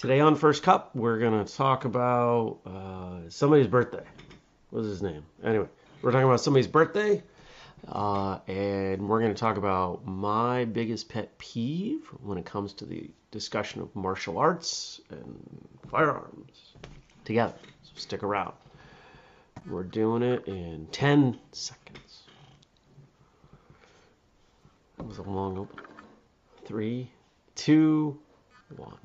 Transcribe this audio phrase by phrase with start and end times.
[0.00, 4.02] Today on First Cup, we're going to talk about uh, somebody's birthday.
[4.70, 5.22] What's his name?
[5.44, 5.66] Anyway,
[6.00, 7.22] we're talking about somebody's birthday,
[7.86, 12.86] uh, and we're going to talk about my biggest pet peeve when it comes to
[12.86, 16.72] the discussion of martial arts and firearms
[17.26, 17.52] together.
[17.82, 18.54] So stick around.
[19.68, 22.22] We're doing it in 10 seconds.
[24.96, 25.84] That was a long open.
[26.64, 27.10] Three,
[27.54, 28.18] two,
[28.78, 28.96] one.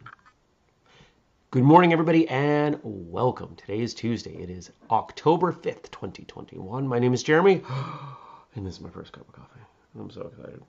[1.55, 3.55] Good morning, everybody, and welcome.
[3.55, 4.36] Today is Tuesday.
[4.36, 6.86] It is October 5th, 2021.
[6.86, 7.62] My name is Jeremy,
[8.55, 9.62] and this is my first cup of coffee.
[9.98, 10.62] I'm so excited.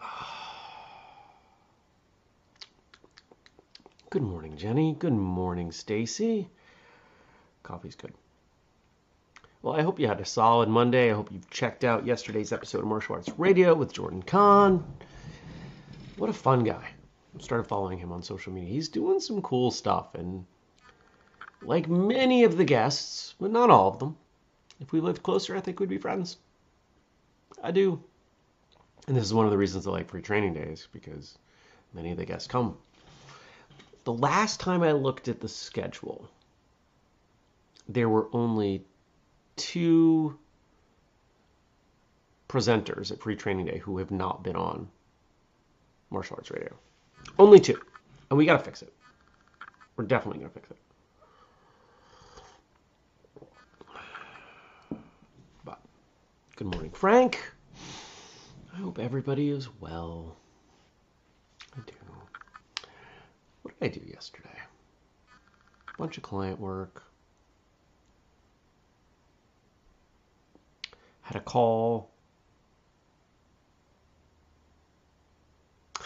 [4.10, 4.96] Good morning, Jenny.
[4.98, 6.48] Good morning, Stacy.
[7.62, 8.14] Coffee's good.
[9.62, 11.12] Well, I hope you had a solid Monday.
[11.12, 14.82] I hope you've checked out yesterday's episode of Martial Arts Radio with Jordan Kahn.
[16.20, 16.90] What a fun guy.
[17.34, 18.68] I started following him on social media.
[18.68, 20.44] He's doing some cool stuff, and
[21.62, 24.18] like many of the guests, but not all of them,
[24.80, 26.36] if we lived closer, I think we'd be friends.
[27.62, 28.02] I do.
[29.08, 31.38] And this is one of the reasons I like free training days, because
[31.94, 32.76] many of the guests come
[34.04, 36.28] the last time I looked at the schedule,
[37.88, 38.84] there were only
[39.56, 40.38] two
[42.46, 44.88] presenters at Free Training Day who have not been on
[46.10, 46.74] Martial Arts Radio.
[47.38, 47.80] Only two.
[48.30, 48.92] And we got to fix it.
[49.96, 50.76] We're definitely going to fix it.
[55.64, 55.80] But
[56.56, 57.40] good morning, Frank.
[58.72, 60.36] I hope everybody is well.
[61.76, 61.92] I do.
[63.62, 64.48] What did I do yesterday?
[65.94, 67.02] A bunch of client work.
[71.20, 72.10] Had a call.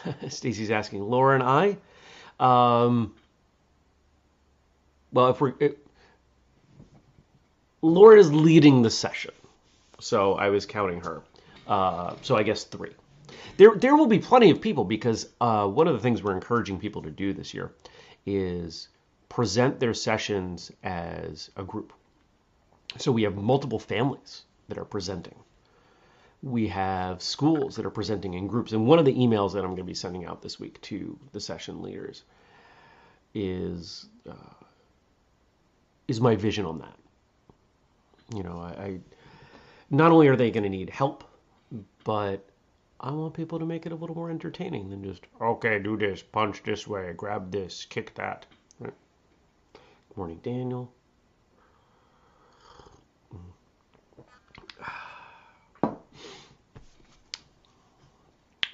[0.28, 1.76] Stacy's asking Laura and I.
[2.40, 3.14] Um,
[5.12, 5.86] well, if we're it,
[7.82, 9.32] Laura is leading the session,
[10.00, 11.22] so I was counting her.
[11.66, 12.90] Uh, so I guess three
[13.56, 16.78] there there will be plenty of people because uh, one of the things we're encouraging
[16.78, 17.72] people to do this year
[18.26, 18.88] is
[19.28, 21.92] present their sessions as a group.
[22.98, 25.34] So we have multiple families that are presenting.
[26.44, 28.72] We have schools that are presenting in groups.
[28.72, 31.18] And one of the emails that I'm going to be sending out this week to
[31.32, 32.22] the session leaders
[33.32, 34.64] is uh,
[36.06, 36.98] is my vision on that.
[38.36, 39.00] You know, I, I
[39.90, 41.24] not only are they going to need help,
[42.04, 42.46] but
[43.00, 46.22] I want people to make it a little more entertaining than just, okay, do this,
[46.22, 48.46] punch this way, grab this, kick that.
[48.78, 48.94] Right.
[50.08, 50.92] Good morning, Daniel.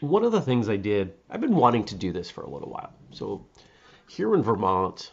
[0.00, 2.70] One of the things I did, I've been wanting to do this for a little
[2.70, 2.92] while.
[3.12, 3.44] So
[4.08, 5.12] here in Vermont,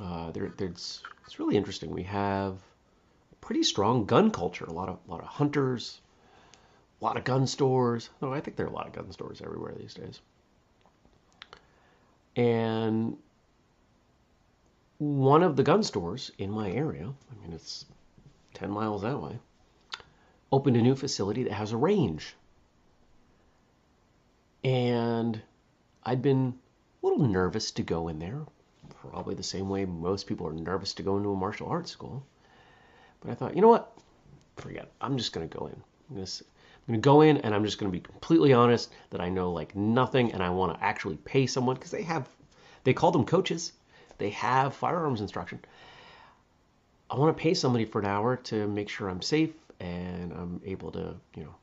[0.00, 1.90] uh, there, there's it's really interesting.
[1.90, 4.64] We have a pretty strong gun culture.
[4.64, 6.00] A lot of a lot of hunters,
[7.00, 8.10] a lot of gun stores.
[8.20, 10.20] No, I think there are a lot of gun stores everywhere these days.
[12.36, 13.16] And
[14.98, 17.86] one of the gun stores in my area, I mean, it's
[18.54, 19.38] 10 miles that way,
[20.52, 22.34] opened a new facility that has a range.
[24.64, 25.40] And
[26.04, 26.54] I'd been
[27.02, 28.40] a little nervous to go in there,
[29.00, 32.24] probably the same way most people are nervous to go into a martial arts school.
[33.20, 33.92] But I thought, you know what?
[34.56, 34.92] Forget it.
[35.00, 35.82] I'm just going to go in.
[36.10, 36.24] I'm
[36.86, 39.52] going to go in and I'm just going to be completely honest that I know
[39.52, 42.28] like nothing and I want to actually pay someone because they have,
[42.84, 43.72] they call them coaches.
[44.18, 45.60] They have firearms instruction.
[47.10, 50.60] I want to pay somebody for an hour to make sure I'm safe and I'm
[50.64, 51.54] able to, you know,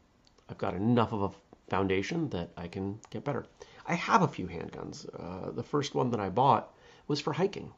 [0.49, 1.29] I've got enough of a
[1.69, 3.45] foundation that I can get better.
[3.85, 5.07] I have a few handguns.
[5.17, 6.73] Uh, the first one that I bought
[7.07, 7.71] was for hiking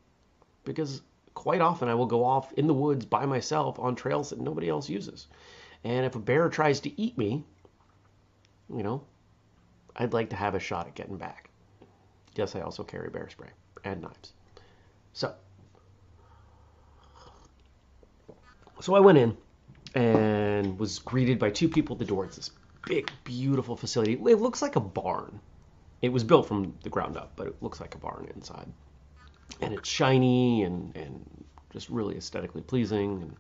[0.64, 1.02] because
[1.34, 4.70] quite often I will go off in the woods by myself on trails that nobody
[4.70, 5.28] else uses.
[5.84, 7.44] And if a bear tries to eat me,
[8.76, 9.04] you know,
[9.96, 11.50] I'd like to have a shot at getting back.
[12.36, 13.50] Yes, I also carry bear spray
[13.84, 14.34] and knives.
[15.14, 15.34] So,
[18.82, 19.38] so I went in
[19.96, 22.26] and was greeted by two people at the door.
[22.26, 22.52] It's this
[22.86, 24.14] big, beautiful facility.
[24.14, 25.40] It looks like a barn.
[26.02, 28.72] It was built from the ground up, but it looks like a barn inside.
[29.62, 33.22] And it's shiny and, and just really aesthetically pleasing.
[33.22, 33.36] And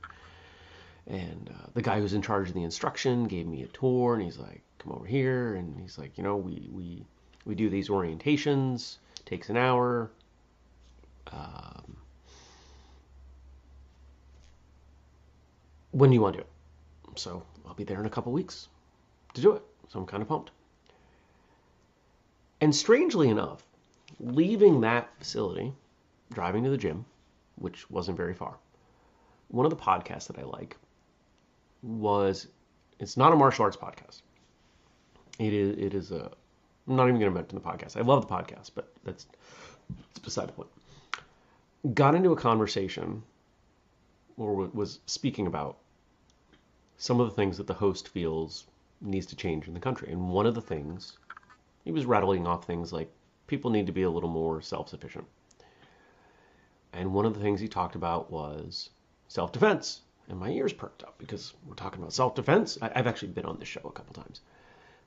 [1.07, 4.23] and uh, the guy who's in charge of the instruction gave me a tour, and
[4.23, 7.05] he's like, "Come over here." And he's like, "You know, we we
[7.45, 8.97] we do these orientations.
[9.25, 10.11] Takes an hour.
[11.31, 11.97] Um,
[15.91, 18.67] when do you want to do it?" So I'll be there in a couple weeks
[19.33, 19.63] to do it.
[19.87, 20.51] So I'm kind of pumped.
[22.61, 23.63] And strangely enough,
[24.19, 25.73] leaving that facility,
[26.33, 27.05] driving to the gym,
[27.55, 28.57] which wasn't very far,
[29.47, 30.77] one of the podcasts that I like
[31.81, 32.47] was
[32.99, 34.21] it's not a martial arts podcast.
[35.39, 36.31] It is it is a
[36.87, 37.95] I'm not even going to mention the podcast.
[37.97, 39.27] I love the podcast, but that's
[40.09, 40.69] it's beside the point.
[41.93, 43.23] Got into a conversation
[44.37, 45.77] or was speaking about
[46.97, 48.65] some of the things that the host feels
[49.01, 50.11] needs to change in the country.
[50.11, 51.17] And one of the things
[51.83, 53.11] he was rattling off things like
[53.47, 55.25] people need to be a little more self-sufficient.
[56.93, 58.89] And one of the things he talked about was
[59.27, 60.01] self-defense.
[60.27, 62.77] And my ears perked up because we're talking about self-defense.
[62.81, 64.41] I, have actually been on this show a couple times.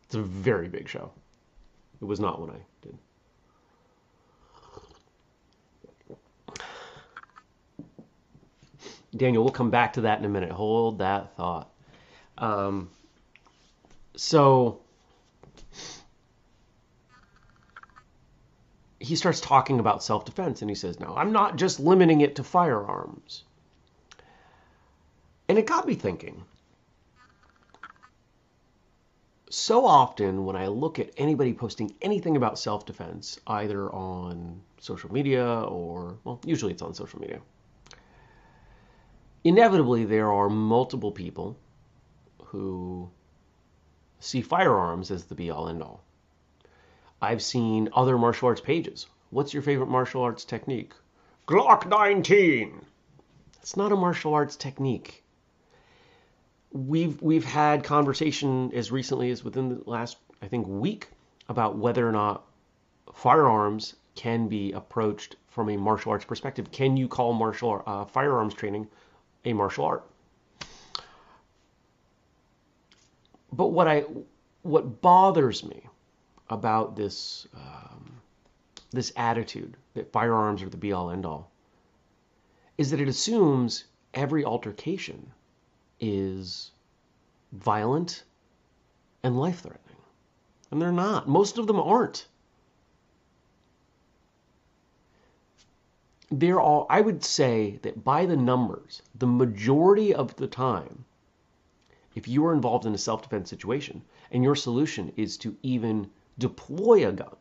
[0.05, 1.13] It's a very big show.
[2.01, 2.99] It was not when I did.
[9.15, 10.51] Daniel, we'll come back to that in a minute.
[10.51, 11.71] Hold that thought.
[12.39, 12.91] Um,
[14.17, 14.81] so
[19.03, 22.37] he starts talking about self defense and he says, No, I'm not just limiting it
[22.37, 23.45] to firearms.
[25.49, 26.45] And it got me thinking.
[29.51, 35.13] So often, when I look at anybody posting anything about self defense, either on social
[35.13, 37.41] media or, well, usually it's on social media,
[39.45, 41.57] inevitably there are multiple people
[42.45, 43.11] who
[44.23, 46.01] see firearms as the be all end all.
[47.21, 49.07] I've seen other martial arts pages.
[49.31, 50.93] What's your favorite martial arts technique?
[51.47, 52.85] Glock 19.
[53.61, 55.25] It's not a martial arts technique.
[56.73, 61.09] We've we've had conversation as recently as within the last I think week
[61.49, 62.45] about whether or not
[63.13, 66.71] firearms can be approached from a martial arts perspective.
[66.71, 68.89] Can you call martial uh, firearms training
[69.45, 70.05] a martial art?
[73.53, 74.05] But what I
[74.63, 75.83] what bothers me
[76.49, 78.21] about this um,
[78.91, 81.51] this attitude that firearms are the be all end all
[82.79, 83.85] is that it assumes
[84.15, 85.33] every altercation
[86.01, 86.73] is
[87.53, 88.25] violent
[89.23, 89.97] and life threatening.
[90.71, 91.29] And they're not.
[91.29, 92.27] Most of them aren't.
[96.31, 101.05] There are, all, I would say that by the numbers, the majority of the time,
[102.15, 106.11] if you are involved in a self defense situation and your solution is to even
[106.39, 107.37] deploy a gun,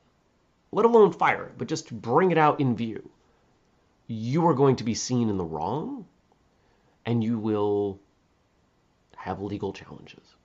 [0.71, 3.09] let alone fire it, but just bring it out in view,
[4.07, 6.05] you are going to be seen in the wrong
[7.05, 7.99] and you will
[9.15, 10.35] have legal challenges.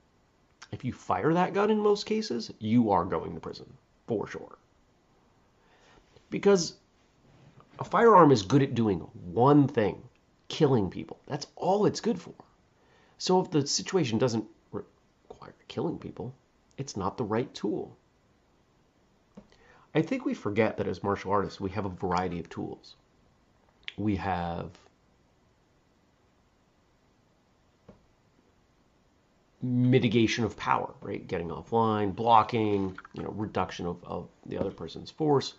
[0.71, 3.71] If you fire that gun in most cases, you are going to prison
[4.07, 4.57] for sure.
[6.29, 6.75] Because
[7.79, 8.99] a firearm is good at doing
[9.31, 10.01] one thing
[10.47, 11.19] killing people.
[11.27, 12.33] That's all it's good for.
[13.17, 16.33] So if the situation doesn't require killing people,
[16.77, 17.97] it's not the right tool.
[19.95, 22.95] I think we forget that as martial artists, we have a variety of tools.
[23.97, 24.77] We have
[29.61, 31.27] mitigation of power, right?
[31.27, 35.55] Getting offline, blocking, you know, reduction of, of the other person's force.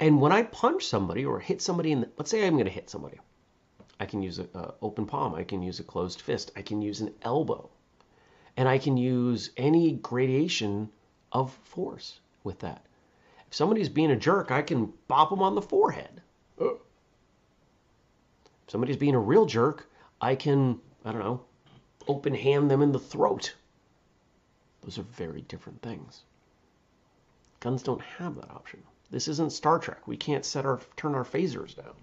[0.00, 2.70] And when I punch somebody or hit somebody in the, let's say I'm going to
[2.70, 3.20] hit somebody,
[4.00, 4.48] I can use an
[4.82, 7.70] open palm, I can use a closed fist, I can use an elbow,
[8.56, 10.90] and I can use any gradation
[11.32, 12.84] of force with that
[13.48, 16.22] If somebody's being a jerk, I can bop them on the forehead.
[16.58, 16.78] If
[18.66, 19.88] somebody's being a real jerk,
[20.20, 21.44] I can, I don't know,
[22.08, 23.54] open hand them in the throat.
[24.82, 26.22] Those are very different things.
[27.60, 28.82] Guns don't have that option.
[29.10, 30.06] This isn't Star Trek.
[30.06, 31.94] We can't set our turn our phasers down.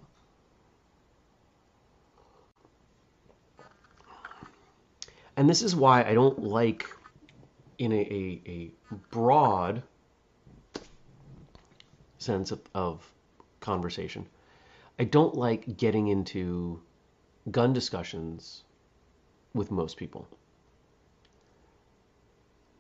[5.38, 6.86] And this is why I don't like
[7.78, 8.72] in a, a, a
[9.10, 9.84] broad
[12.18, 13.12] sense of, of
[13.60, 14.28] conversation.
[15.00, 16.82] I don't like getting into
[17.50, 18.64] gun discussions
[19.54, 20.28] with most people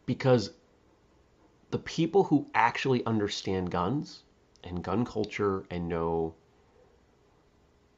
[0.05, 0.51] because
[1.72, 4.24] the people who actually understand guns
[4.63, 6.36] and gun culture and know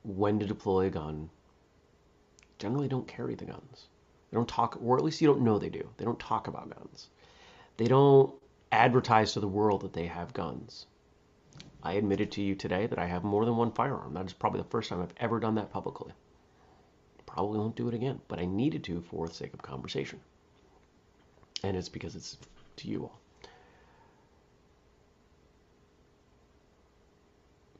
[0.03, 1.29] when to deploy a gun
[2.59, 3.87] generally don't carry the guns.
[4.33, 5.87] They don't talk, or at least you don't know they do.
[5.97, 7.09] They don't talk about guns.
[7.77, 8.33] They don't
[8.71, 10.87] advertise to the world that they have guns.
[11.83, 14.15] I admitted to you today that I have more than one firearm.
[14.15, 16.13] That is probably the first time I've ever done that publicly.
[17.27, 20.19] Probably won't do it again, but I needed to for the sake of conversation.
[21.63, 22.35] And it's because it's
[22.77, 23.19] to you all.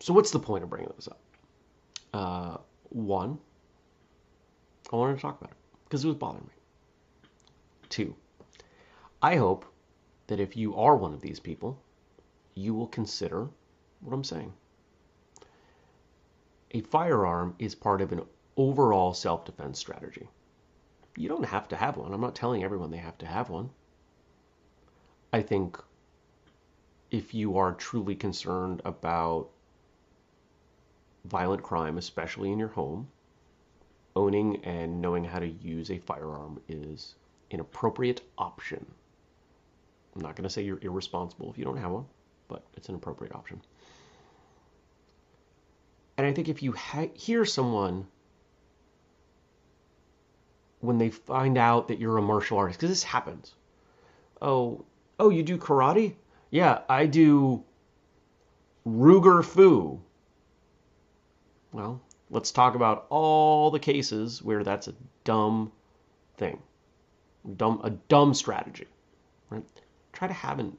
[0.02, 1.20] So, what's the point of bringing this up?
[2.14, 2.58] Uh,
[2.90, 3.40] one,
[4.92, 5.58] I wanted to talk about it
[5.94, 6.54] because it was bothering me.
[7.88, 8.16] Two,
[9.22, 9.64] I hope
[10.26, 11.80] that if you are one of these people
[12.56, 13.48] you will consider
[14.02, 14.54] what I'm saying.
[16.72, 18.24] A firearm is part of an
[18.58, 20.28] overall self defense strategy.
[21.16, 22.12] You don't have to have one.
[22.12, 23.70] I'm not telling everyone they have to have one.
[25.32, 25.78] I think
[27.12, 29.50] if you are truly concerned about
[31.26, 33.10] violent crime, especially in your home,
[34.16, 37.16] owning and knowing how to use a firearm is
[37.52, 38.86] an appropriate option.
[40.16, 42.06] I'm not going to say you're irresponsible if you don't have one,
[42.48, 43.62] but it's an appropriate option.
[46.18, 46.76] And I think if you
[47.16, 48.06] hear someone
[50.80, 53.56] when they find out that you're a martial artist, because this happens.
[54.42, 54.84] Oh,
[55.18, 56.14] oh, you do karate?
[56.52, 57.64] Yeah, I do
[58.86, 60.02] Ruger Fu.
[61.72, 62.02] Well,
[62.34, 65.72] let's talk about all the cases where that's a dumb
[66.38, 66.60] thing,
[67.56, 68.88] dumb a dumb strategy.
[69.50, 69.64] Right?
[70.12, 70.76] Try to have an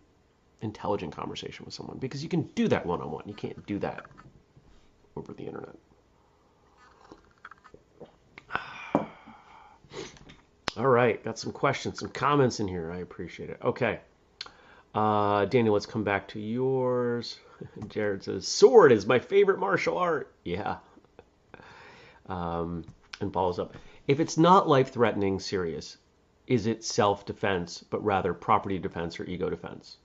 [0.61, 3.25] intelligent conversation with someone because you can do that one on one.
[3.27, 4.07] You can't do that
[5.17, 5.77] over the internet.
[10.77, 12.91] All right, got some questions, some comments in here.
[12.91, 13.59] I appreciate it.
[13.63, 14.01] Okay.
[14.93, 17.39] Uh, Daniel, let's come back to yours.
[17.89, 20.33] Jared says, Sword is my favorite martial art.
[20.45, 20.77] Yeah.
[22.27, 22.85] Um,
[23.21, 23.77] and follows up.
[24.07, 25.97] If it's not life threatening, serious,
[26.47, 29.99] is it self defense, but rather property defense or ego defense?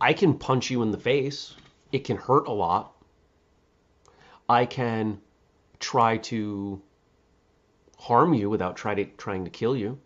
[0.00, 1.54] I can punch you in the face.
[1.90, 2.94] It can hurt a lot.
[4.48, 5.20] I can
[5.80, 6.80] try to
[7.98, 9.98] harm you without try to, trying to kill you.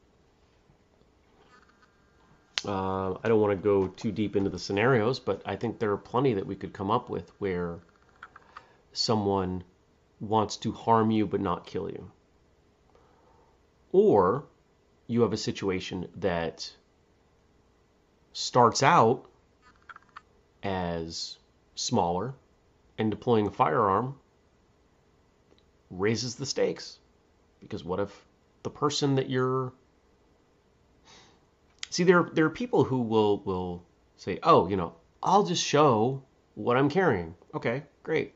[2.65, 5.91] Uh, I don't want to go too deep into the scenarios, but I think there
[5.91, 7.81] are plenty that we could come up with where
[8.93, 9.65] someone
[10.21, 12.11] wants to harm you but not kill you.
[13.91, 14.45] Or
[15.07, 16.73] you have a situation that
[18.33, 19.27] starts out
[20.63, 21.39] as
[21.75, 22.35] smaller
[22.99, 24.17] and deploying a firearm
[25.91, 26.99] raises the stakes.
[27.61, 28.27] Because what if
[28.63, 29.73] the person that you're
[31.93, 33.83] See there there are people who will will
[34.17, 36.23] say, "Oh, you know, I'll just show
[36.55, 38.35] what I'm carrying." Okay, great.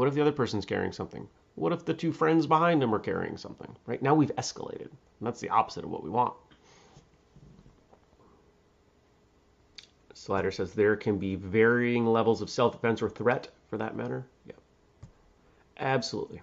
[0.00, 1.28] What if the other person's carrying something?
[1.56, 3.76] What if the two friends behind him are carrying something?
[3.84, 4.00] Right?
[4.00, 4.88] Now we've escalated.
[4.88, 6.32] And that's the opposite of what we want.
[10.14, 14.24] Slider says there can be varying levels of self-defense or threat for that matter.
[14.46, 14.54] Yeah.
[15.76, 16.40] Absolutely.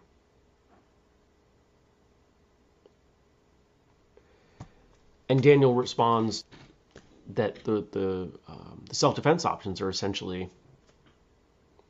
[5.29, 6.43] And Daniel responds
[7.33, 10.47] that the the, um, the self-defense options are essentially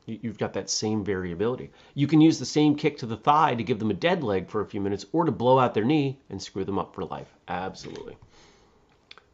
[0.08, 1.70] you've got that same variability.
[1.94, 4.48] You can use the same kick to the thigh to give them a dead leg
[4.48, 7.04] for a few minutes or to blow out their knee and screw them up for
[7.04, 7.32] life.
[7.46, 8.16] Absolutely.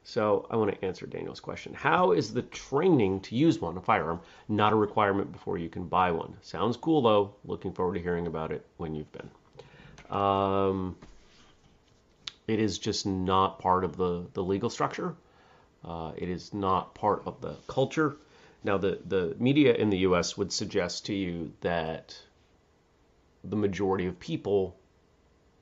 [0.06, 1.72] So I want to answer Daniel's question.
[1.72, 5.86] How is the training to use one, a firearm, not a requirement before you can
[5.86, 6.36] buy one?
[6.42, 7.34] Sounds cool though.
[7.44, 9.30] Looking forward to hearing about it when you've been.
[10.10, 10.96] Um,
[12.46, 15.14] it is just not part of the, the legal structure.
[15.82, 18.16] Uh, it is not part of the culture.
[18.64, 22.18] Now, the, the media in the US would suggest to you that
[23.44, 24.74] the majority of people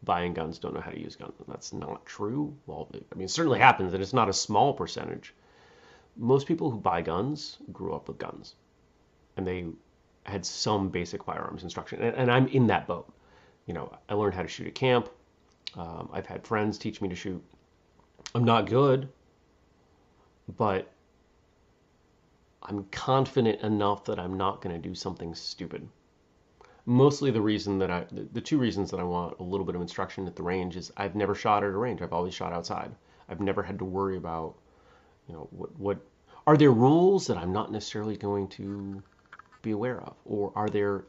[0.05, 1.35] buying guns don't know how to use guns.
[1.49, 2.57] That's not true.
[2.67, 5.35] Well, I mean, it certainly happens, and it's not a small percentage.
[6.17, 8.55] Most people who buy guns grew up with guns,
[9.37, 9.67] and they
[10.25, 12.03] had some basic firearms instruction.
[12.03, 13.13] And, and I'm in that boat.
[13.67, 15.09] You know, I learned how to shoot at camp.
[15.77, 17.43] Um, I've had friends teach me to shoot.
[18.35, 19.09] I'm not good,
[20.57, 20.92] but
[22.65, 25.89] I'm confident enough that I'm not going to do something stupid.
[26.87, 29.75] Mostly the reason that I, the, the two reasons that I want a little bit
[29.75, 32.03] of instruction at the range is I've never shot at a range.
[32.03, 32.95] I've always shot outside.
[33.29, 34.55] I've never had to worry about,
[35.29, 35.99] you know, what, what,
[36.47, 39.03] are there rules that I'm not necessarily going to
[39.63, 40.15] be aware of?
[40.25, 41.05] Or are there,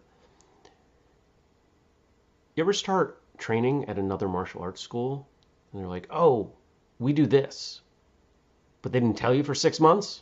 [2.55, 5.27] you ever start training at another martial arts school
[5.72, 6.51] and they're like, oh,
[7.00, 7.81] we do this.
[8.81, 10.22] But they didn't tell you for six months?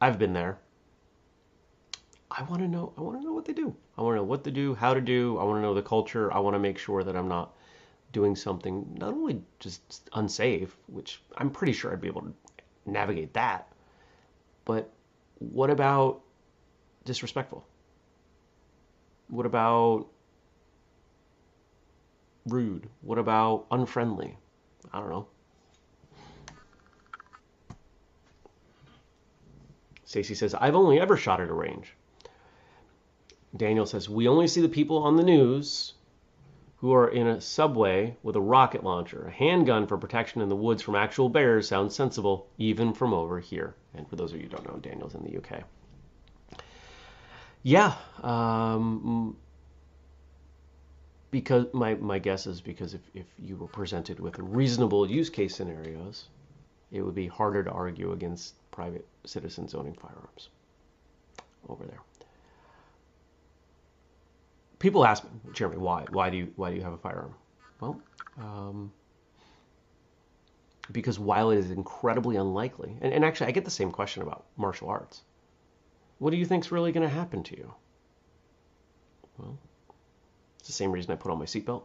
[0.00, 0.58] I've been there.
[2.30, 2.92] I want to know.
[2.98, 3.74] I want to know what they do.
[3.96, 5.38] I want to know what to do, how to do.
[5.38, 6.32] I want to know the culture.
[6.32, 7.54] I want to make sure that I'm not
[8.12, 12.32] doing something not only just unsafe, which I'm pretty sure I'd be able to
[12.84, 13.72] navigate that,
[14.64, 14.90] but
[15.38, 16.20] what about
[17.04, 17.66] disrespectful?
[19.28, 20.06] What about
[22.46, 22.88] rude?
[23.02, 24.36] What about unfriendly?
[24.92, 25.26] I don't know.
[30.06, 31.92] Stacy says, I've only ever shot at a range.
[33.54, 35.94] Daniel says, We only see the people on the news
[36.76, 39.26] who are in a subway with a rocket launcher.
[39.26, 43.40] A handgun for protection in the woods from actual bears sounds sensible, even from over
[43.40, 43.74] here.
[43.94, 45.64] And for those of you who don't know, Daniel's in the UK.
[47.62, 49.36] Yeah, um,
[51.32, 55.56] because my, my guess is because if, if you were presented with reasonable use case
[55.56, 56.28] scenarios,
[56.92, 60.50] it would be harder to argue against private citizens owning firearms
[61.70, 62.02] over there.
[64.78, 66.04] People ask me, Jeremy, why?
[66.10, 67.34] Why do you why do you have a firearm?
[67.80, 67.98] Well,
[68.38, 68.92] um,
[70.92, 74.44] because while it is incredibly unlikely, and, and actually I get the same question about
[74.58, 75.22] martial arts.
[76.18, 77.74] What do you think's really going to happen to you?
[79.38, 79.58] Well,
[80.58, 81.84] it's the same reason I put on my seatbelt.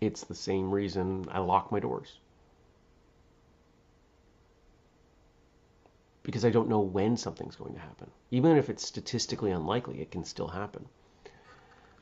[0.00, 2.18] It's the same reason I lock my doors.
[6.22, 8.10] Because I don't know when something's going to happen.
[8.30, 10.86] Even if it's statistically unlikely, it can still happen.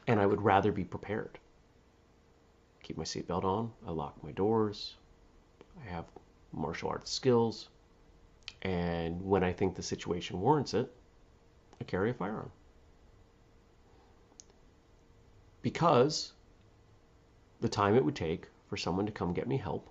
[0.07, 1.39] And I would rather be prepared.
[2.83, 4.97] Keep my seatbelt on, I lock my doors,
[5.85, 6.07] I have
[6.53, 7.69] martial arts skills,
[8.63, 10.93] and when I think the situation warrants it,
[11.81, 12.51] I carry a firearm.
[15.63, 16.33] Because
[17.61, 19.89] the time it would take for someone to come get me help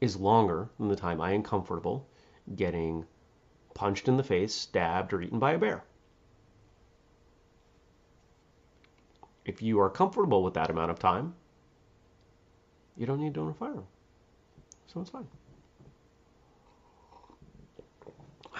[0.00, 2.06] is longer than the time I am comfortable
[2.54, 3.04] getting
[3.76, 5.84] punched in the face, stabbed, or eaten by a bear.
[9.44, 11.34] If you are comfortable with that amount of time,
[12.96, 13.86] you don't need to own a firearm.
[14.86, 15.28] So it's fine.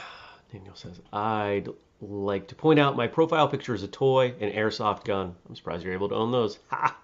[0.53, 1.71] Daniel says, I'd
[2.03, 5.35] like to point out my profile picture is a toy, an airsoft gun.
[5.49, 6.59] I'm surprised you're able to own those.
[6.71, 6.95] Ha!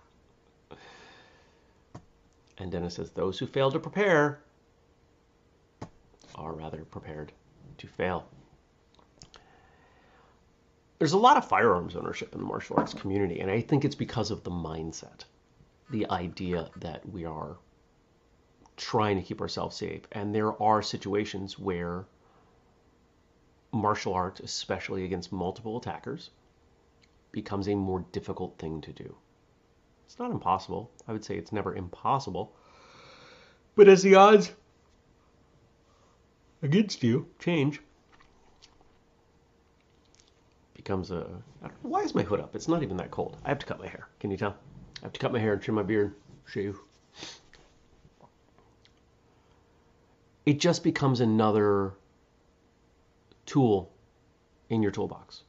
[2.59, 4.38] And Dennis says, those who fail to prepare
[6.35, 7.33] are rather prepared
[7.78, 8.26] to fail.
[10.98, 13.94] There's a lot of firearms ownership in the martial arts community, and I think it's
[13.94, 15.24] because of the mindset,
[15.90, 17.56] the idea that we are
[18.76, 20.02] trying to keep ourselves safe.
[20.12, 22.04] And there are situations where
[23.72, 26.30] martial arts, especially against multiple attackers,
[27.32, 29.14] becomes a more difficult thing to do.
[30.06, 30.90] It's not impossible.
[31.08, 32.54] I would say it's never impossible.
[33.74, 34.52] But as the odds
[36.62, 37.81] against you change.
[40.75, 41.27] Becomes a
[41.83, 42.57] why is my hood up?
[42.57, 43.37] It's not even that cold.
[43.44, 44.09] I have to cut my hair.
[44.20, 44.57] Can you tell?
[45.01, 46.14] I have to cut my hair and trim my beard
[46.46, 46.79] shave.
[50.44, 51.92] It just becomes another
[53.46, 53.92] tool
[54.70, 55.42] in your toolbox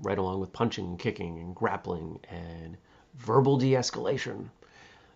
[0.00, 2.76] right along with punching and kicking and grappling and
[3.14, 4.48] verbal de-escalation.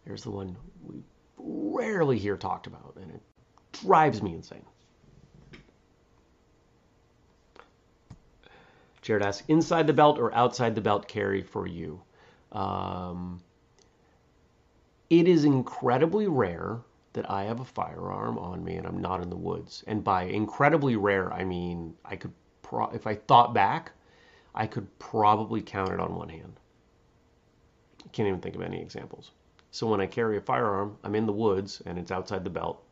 [0.07, 1.03] There's the one we
[1.37, 3.21] rarely hear talked about and it
[3.73, 4.65] drives me insane
[9.09, 12.03] Jared asks, inside the belt or outside the belt carry for you?
[12.53, 13.41] Um,
[15.09, 16.81] it is incredibly rare
[17.15, 19.83] that I have a firearm on me and I'm not in the woods.
[19.87, 23.93] And by incredibly rare, I mean I could, pro- if I thought back,
[24.55, 26.61] I could probably count it on one hand.
[28.05, 29.31] I can't even think of any examples.
[29.71, 32.85] So when I carry a firearm, I'm in the woods and it's outside the belt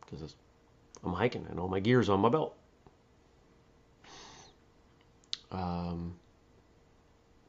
[0.00, 0.36] because
[1.02, 2.56] I'm hiking and all my gear's on my belt.
[5.50, 6.16] Um,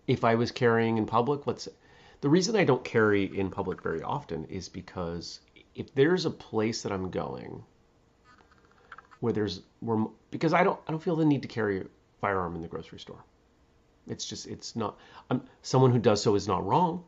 [0.07, 1.71] if I was carrying in public, let's say,
[2.21, 5.39] the reason I don't carry in public very often is because
[5.75, 7.63] if there's a place that I'm going
[9.19, 11.85] where there's where because I don't I don't feel the need to carry a
[12.21, 13.23] firearm in the grocery store.
[14.07, 14.97] It's just it's not
[15.29, 17.03] I'm someone who does so is not wrong.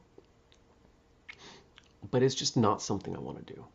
[2.10, 3.66] But it's just not something I want to do.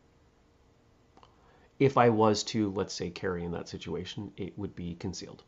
[1.79, 5.43] If I was to, let's say, carry in that situation, it would be concealed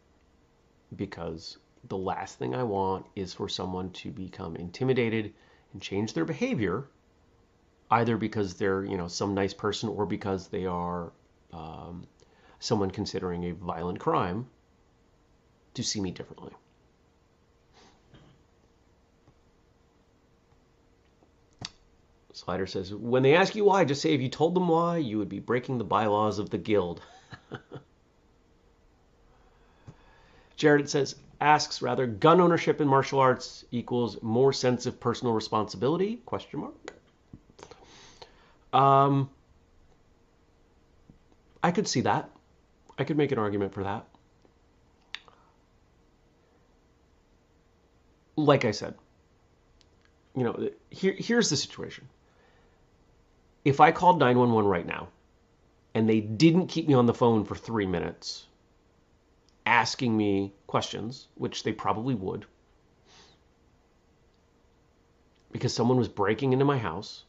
[0.96, 5.34] because the last thing I want is for someone to become intimidated
[5.74, 6.88] and change their behavior,
[7.92, 11.12] either because they're you know some nice person or because they are
[11.54, 12.06] um,
[12.60, 14.48] someone considering a violent crime,
[15.74, 16.52] to see me differently.
[22.34, 25.18] Slider says, when they ask you why, just say if you told them why, you
[25.18, 27.02] would be breaking the bylaws of the guild.
[30.60, 36.18] Jared says, asks rather, gun ownership in martial arts equals more sense of personal responsibility?
[36.26, 36.94] Question mark.
[38.74, 39.30] Um,
[41.64, 42.30] I could see that.
[42.98, 44.06] I could make an argument for that.
[48.36, 48.96] Like I said,
[50.36, 52.10] you know, here, here's the situation.
[53.64, 55.08] If I called 911 right now
[55.94, 58.46] and they didn't keep me on the phone for three minutes,
[59.66, 62.46] asking me questions, which they probably would,
[65.52, 67.24] because someone was breaking into my house,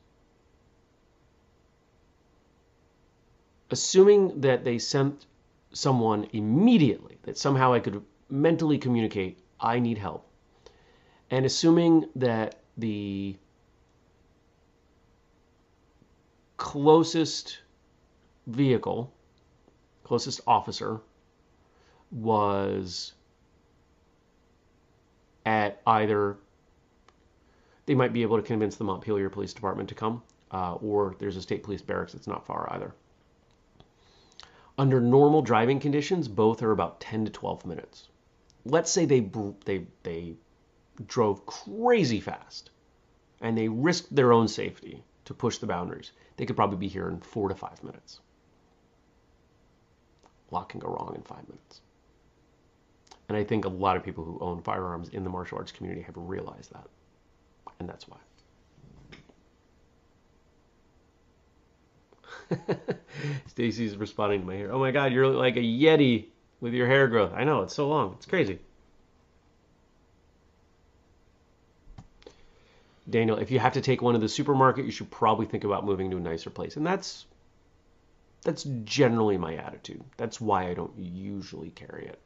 [3.70, 5.26] assuming that they sent
[5.72, 10.26] someone immediately, that somehow I could mentally communicate, I need help,
[11.30, 13.36] and assuming that the
[16.56, 17.58] closest
[18.46, 19.12] vehicle,
[20.04, 21.00] closest officer,
[22.10, 23.12] was
[25.46, 26.36] at either
[27.86, 31.36] they might be able to convince the Montpelier Police Department to come, uh, or there's
[31.36, 32.94] a state police barracks that's not far either.
[34.78, 38.08] Under normal driving conditions, both are about 10 to 12 minutes.
[38.64, 39.30] Let's say they
[39.64, 40.36] they they
[41.06, 42.70] drove crazy fast
[43.40, 46.12] and they risked their own safety to push the boundaries.
[46.36, 48.20] They could probably be here in 4 to 5 minutes.
[50.50, 51.80] A lot can go wrong in 5 minutes.
[53.30, 56.02] And I think a lot of people who own firearms in the martial arts community
[56.02, 56.88] have realized that.
[57.78, 58.16] And that's why.
[63.46, 64.72] Stacy's responding to my hair.
[64.72, 66.26] Oh my god, you're like a yeti
[66.60, 67.32] with your hair growth.
[67.32, 68.14] I know, it's so long.
[68.14, 68.58] It's crazy.
[73.08, 75.84] Daniel, if you have to take one to the supermarket, you should probably think about
[75.84, 76.76] moving to a nicer place.
[76.76, 77.26] And that's
[78.42, 80.02] that's generally my attitude.
[80.16, 82.18] That's why I don't usually carry it.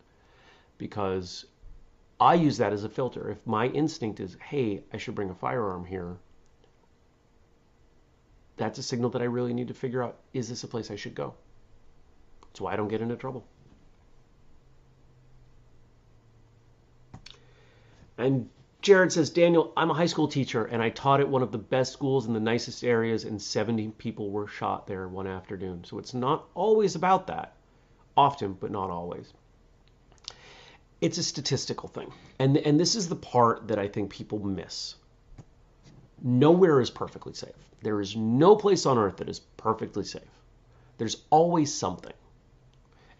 [0.79, 1.47] Because
[2.21, 3.31] I use that as a filter.
[3.31, 6.17] If my instinct is, hey, I should bring a firearm here,
[8.57, 10.97] that's a signal that I really need to figure out is this a place I
[10.97, 11.35] should go?
[12.43, 13.45] That's why I don't get into trouble.
[18.17, 18.49] And
[18.81, 21.59] Jared says, Daniel, I'm a high school teacher and I taught at one of the
[21.59, 25.83] best schools in the nicest areas, and 70 people were shot there one afternoon.
[25.85, 27.57] So it's not always about that.
[28.17, 29.33] Often, but not always
[31.01, 32.13] it's a statistical thing.
[32.39, 34.95] And and this is the part that I think people miss.
[36.23, 37.53] Nowhere is perfectly safe.
[37.83, 40.23] There is no place on earth that is perfectly safe.
[40.97, 42.15] There's always something.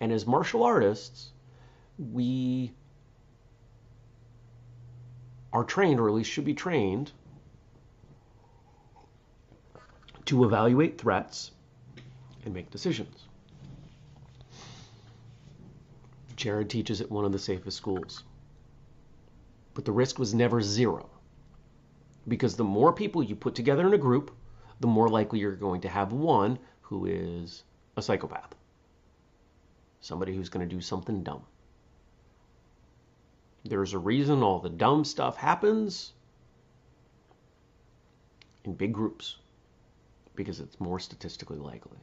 [0.01, 1.31] And as martial artists,
[1.99, 2.73] we
[5.53, 7.13] are trained, or at least should be trained,
[10.27, 11.53] to evaluate threats
[12.45, 13.27] and make decisions.
[16.37, 18.25] Jared teaches at one of the safest schools.
[19.75, 21.11] But the risk was never zero.
[22.27, 24.31] Because the more people you put together in a group,
[24.81, 27.65] the more likely you're going to have one who is
[27.97, 28.55] a psychopath.
[30.01, 31.43] Somebody who's going to do something dumb.
[33.65, 36.13] There's a reason all the dumb stuff happens
[38.65, 39.37] in big groups
[40.35, 41.99] because it's more statistically likely.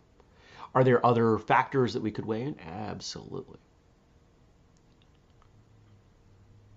[0.74, 2.60] Are there other factors that we could weigh in?
[2.60, 3.60] Absolutely.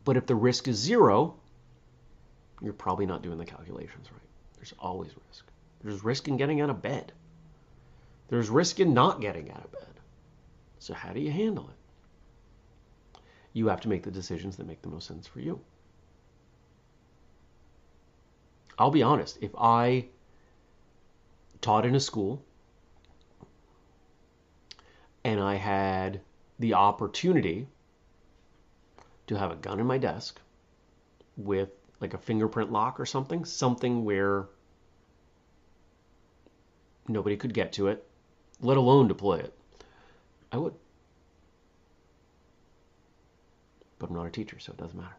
[0.05, 1.37] But if the risk is zero,
[2.61, 4.21] you're probably not doing the calculations right.
[4.57, 5.45] There's always risk.
[5.83, 7.12] There's risk in getting out of bed.
[8.29, 10.01] There's risk in not getting out of bed.
[10.79, 13.21] So how do you handle it?
[13.53, 15.61] You have to make the decisions that make the most sense for you.
[18.79, 20.07] I'll be honest, if I
[21.61, 22.43] taught in a school
[25.23, 26.21] and I had
[26.59, 27.69] the opportunity
[29.27, 30.41] to have a gun in my desk
[31.37, 34.47] with like a fingerprint lock or something, something where
[37.09, 38.07] nobody could get to it,
[38.61, 39.57] let alone deploy it,
[40.53, 40.75] I would.
[43.99, 45.17] But I'm not a teacher, so it doesn't matter.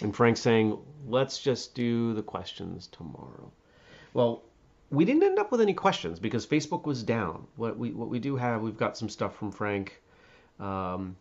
[0.00, 3.50] And Frank's saying, let's just do the questions tomorrow.
[4.14, 4.42] Well,
[4.90, 7.46] we didn't end up with any questions because Facebook was down.
[7.56, 10.00] What we what we do have, we've got some stuff from Frank.
[10.58, 11.16] Um,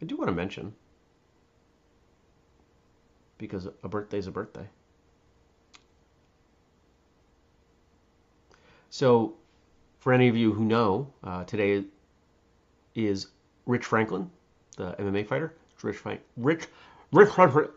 [0.00, 0.74] I do want to mention
[3.38, 4.68] because a birthday's a birthday.
[8.90, 9.34] So,
[9.98, 11.84] for any of you who know, uh, today
[12.94, 13.28] is
[13.66, 14.30] Rich Franklin,
[14.76, 15.54] the MMA fighter.
[15.82, 16.66] Rich Frank, Rich,
[17.12, 17.30] Rich,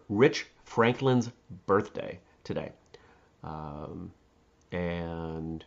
[0.09, 1.29] Rich Franklin's
[1.67, 2.71] birthday today.
[3.43, 4.11] Um,
[4.71, 5.63] and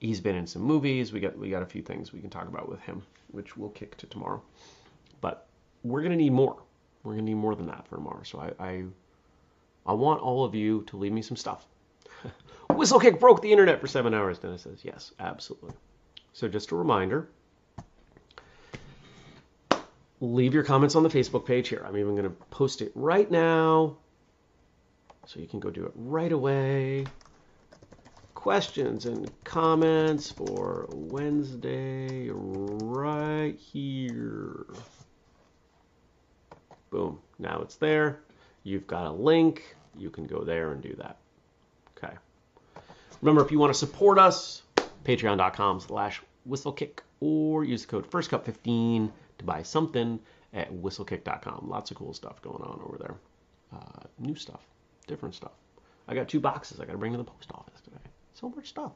[0.00, 1.12] he's been in some movies.
[1.12, 3.70] We got we got a few things we can talk about with him, which we'll
[3.70, 4.42] kick to tomorrow.
[5.20, 5.46] But
[5.82, 6.62] we're gonna need more.
[7.02, 8.22] We're gonna need more than that for tomorrow.
[8.22, 8.84] So I I,
[9.86, 11.66] I want all of you to leave me some stuff.
[12.70, 14.38] Whistlekick broke the internet for seven hours.
[14.38, 15.72] Dennis says yes, absolutely.
[16.32, 17.28] So just a reminder.
[20.20, 21.84] Leave your comments on the Facebook page here.
[21.86, 23.98] I'm even going to post it right now.
[25.26, 27.04] So you can go do it right away
[28.46, 34.66] questions and comments for Wednesday right here.
[36.90, 37.18] Boom.
[37.40, 38.20] Now it's there.
[38.62, 39.74] You've got a link.
[39.98, 41.16] You can go there and do that.
[41.98, 42.14] Okay.
[43.20, 44.62] Remember, if you want to support us,
[45.04, 50.20] patreon.com slash whistlekick or use the code FIRSTCUP15 to buy something
[50.54, 51.66] at whistlekick.com.
[51.68, 53.16] Lots of cool stuff going on over there.
[53.72, 54.60] Uh, new stuff,
[55.08, 55.50] different stuff.
[56.06, 57.98] I got two boxes I got to bring to the post office today.
[58.38, 58.92] So much stuff.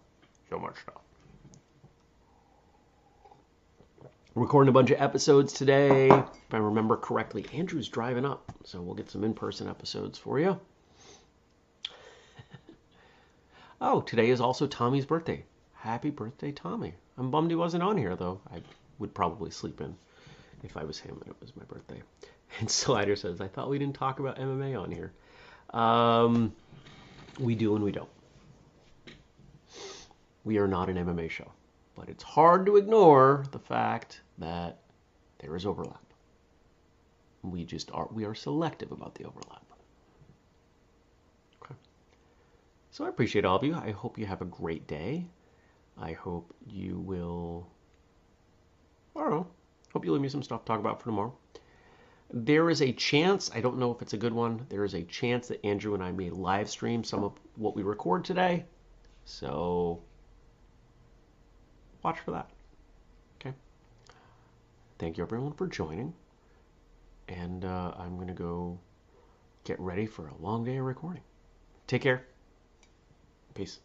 [0.51, 1.01] So much stuff.
[4.35, 6.11] Recording a bunch of episodes today.
[6.11, 10.39] If I remember correctly, Andrew's driving up, so we'll get some in person episodes for
[10.39, 10.61] you.
[13.81, 15.43] oh, today is also Tommy's birthday.
[15.73, 16.93] Happy birthday, Tommy.
[17.17, 18.43] I'm bummed he wasn't on here, though.
[18.53, 18.61] I
[18.99, 19.97] would probably sleep in
[20.63, 22.03] if I was him and it was my birthday.
[22.59, 25.13] And Slider says, I thought we didn't talk about MMA on here.
[25.73, 26.53] Um,
[27.39, 28.09] we do and we don't.
[30.51, 31.53] We are not an MMA show.
[31.95, 34.81] But it's hard to ignore the fact that
[35.39, 36.03] there is overlap.
[37.43, 39.65] We just are we are selective about the overlap.
[41.63, 41.77] Okay.
[42.91, 43.77] So I appreciate all of you.
[43.77, 45.29] I hope you have a great day.
[45.97, 47.69] I hope you will
[49.15, 49.47] I don't know.
[49.93, 51.33] Hope you leave me some stuff to talk about for tomorrow.
[52.33, 55.05] There is a chance, I don't know if it's a good one, there is a
[55.05, 58.65] chance that Andrew and I may live stream some of what we record today.
[59.25, 60.03] So
[62.03, 62.49] watch for that.
[63.41, 63.55] Okay.
[64.99, 66.15] Thank you everyone for joining.
[67.29, 68.79] And uh, I'm going to go
[69.65, 71.23] get ready for a long day of recording.
[71.87, 72.25] Take care.
[73.55, 73.81] Peace.